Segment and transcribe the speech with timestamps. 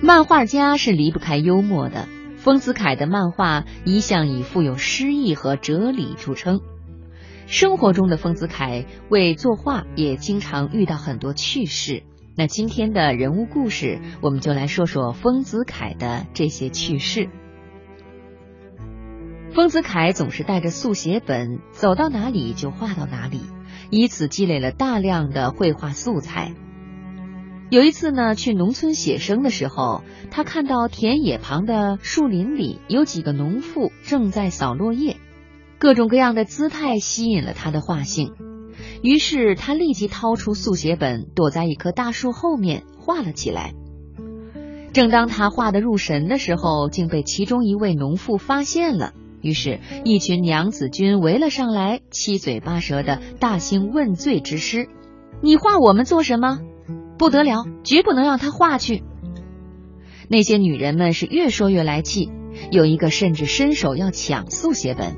[0.00, 2.06] 漫画家是离不开幽默的，
[2.36, 6.60] 丰子恺的漫画一向以富有诗意和哲理著称。
[7.46, 12.04] 生活中的丰子恺为作画也经常遇到很多趣事。
[12.36, 17.28] 那今天的人物故事，我们就来说说丰子恺的这些趣事。
[19.50, 23.40] 丰子恺总是带着速写本，走到哪里就画到哪里，
[23.90, 26.54] 以此积累了大量的绘画素材。
[27.70, 35.18] 有一次呢，去农村写生的时候，他看到田野旁的树林里有几个农妇正在扫落叶，
[35.78, 38.32] 各种各样的姿态吸引了他的画性。
[39.02, 43.74] 于是他立即掏出速写本，躲在一棵大树后面画了起来。
[44.94, 49.12] 正当他画得入神的时候，竟被其中一位农妇发现了。
[49.42, 54.88] 于是，一群娘子军围了上来，七嘴八舌的大兴问罪之师
[55.42, 56.60] ：“你画我们做什么？”
[57.18, 59.02] 不得了，绝不能让他画去。
[60.28, 62.30] 那些女人们是越说越来气，
[62.70, 65.16] 有一个甚至伸手要抢速写本。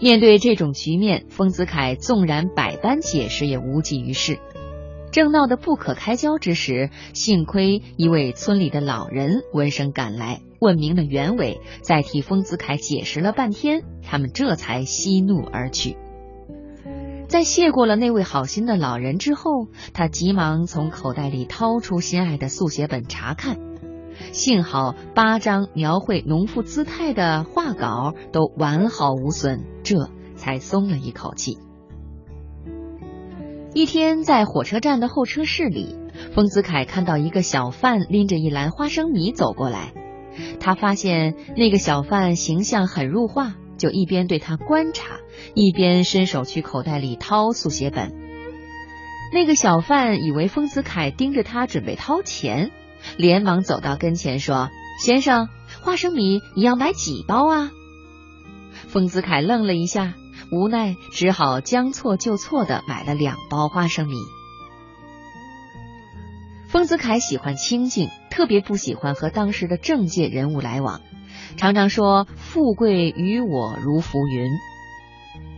[0.00, 4.38] 面对这种局面，丰子恺纵然百般解释，也无济于事。
[5.10, 15.96] 正闹得不可开交之时，幸亏一位村里的老人闻声赶来，问明了原委，再替丰子恺解释了半天，他们这才息怒而去。
[17.28, 23.58] 在谢过了那位好心的老人之后，他急忙从口袋里掏出心爱的速写本查看，
[24.32, 31.58] 幸好八张描绘农妇姿态的画稿都完好无损，这才松了一口气。
[33.74, 35.96] 一天，在火车站的候车室里，
[36.34, 39.92] 丰子恺看到一个小贩拎着一篮花生米走过来，
[40.60, 43.54] 他发现那个小贩形象很入画。
[43.78, 45.16] 就一边对他观察，
[45.54, 48.12] 一边伸手去口袋里掏速写本。
[49.32, 52.70] 那个小贩以为丰子恺盯着他准备掏钱，
[53.16, 55.48] 连忙走到跟前说：“先生，
[55.82, 57.70] 花生米你要买几包啊？”
[58.88, 60.14] 丰子恺愣了一下，
[60.50, 64.14] 无奈只好将错就错的买了两包花生米。
[66.70, 71.00] 丰子恺喜欢清静，特别不喜欢和当时的政界人物来往。
[71.56, 74.48] 常常说富贵于我如浮云。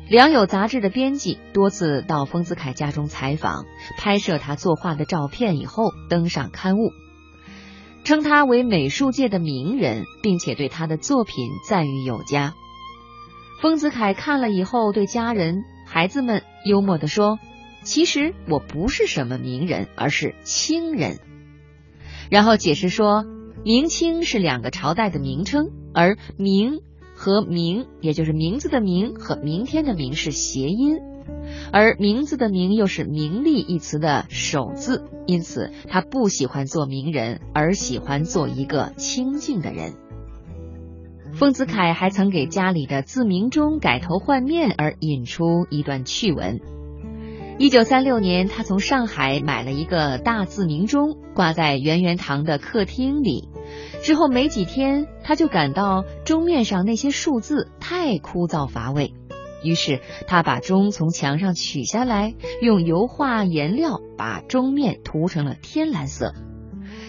[0.08, 3.66] 良友杂志的编辑多次到丰子恺家中采访，
[3.98, 6.91] 拍摄他作画的照片以后登上刊物，
[8.02, 12.54] 称他为美术界的名人，并且对他的作品赞誉有加。
[13.60, 17.38] 丰子恺看了以后，对家人、孩子们幽默地说
[17.84, 21.18] ：“其实我不是什么名人，而是清人。”
[22.30, 23.26] 然后解释说。
[23.62, 26.80] 明清是两个朝代的名称，而明
[27.14, 30.96] 和明，也就是名字的名和明天的明是谐音，
[31.70, 39.92] 而名字的名又是名利一词的首字，因此他不喜欢做名人，而喜欢做一个清静的人。
[41.34, 46.60] 丰子恺还曾给家里的自鸣钟改头换面，而引出一段趣闻。
[47.60, 53.50] 一九三六年，他从上海买了一个大字鸣钟，挂在圆圆堂的客厅里。
[54.03, 59.12] 之后没几天，他就感到钟面上那些数字太枯燥乏味，
[59.62, 66.32] 于是他把钟从墙上取下来，用油画颜料把钟面涂成了天蓝色，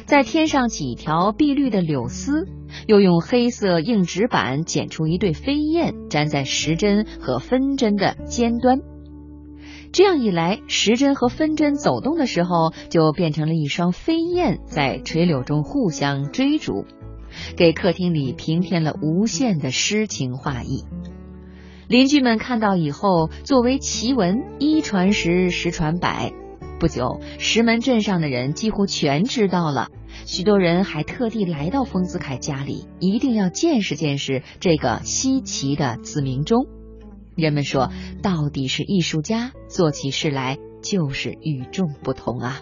[0.06, 2.46] 再添上几条碧绿的柳丝，
[2.88, 8.82] 又用黑色硬纸板剪出一对飞燕，粘在时针和分针的尖端。
[9.92, 16.86] 这样一来，时针和分针走动的时候，就变成了一双飞燕在垂柳中互相追逐，
[17.58, 20.86] 给客厅里平添了无限的诗情画意。
[21.90, 26.32] 邻居们看到以后，作为奇闻，一传十，十传百。
[26.80, 29.90] 不久，石门镇上的人几乎全知道了，
[30.26, 36.66] 许多人还特地来到丰子恺家里，一定要见识见识这个稀奇的自鸣钟。
[37.42, 37.92] 人们说，
[38.22, 42.62] 到底是艺术家做起事来就是与众不同啊。